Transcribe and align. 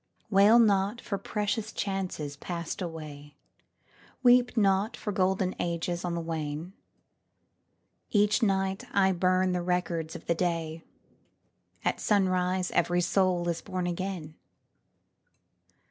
[27] 0.29 0.49
Selected 0.49 0.49
Poems 0.49 0.49
Wail 0.49 0.67
not 0.89 1.01
for 1.01 1.17
precious 1.19 1.71
chances 1.71 2.35
passed 2.37 2.81
away, 2.81 3.35
Weep 4.23 4.57
not 4.57 4.97
for 4.97 5.11
golden 5.11 5.53
ages 5.59 6.03
on 6.03 6.15
the 6.15 6.21
wane! 6.21 6.73
Each 8.09 8.41
night 8.41 8.83
I 8.93 9.11
burn 9.11 9.51
the 9.51 9.61
records 9.61 10.15
of 10.15 10.25
the 10.25 10.33
day,— 10.33 10.81
At 11.85 11.99
sunrise 11.99 12.71
every 12.71 13.01
soul 13.01 13.47
is 13.47 13.61
born 13.61 13.85
again 13.85 14.33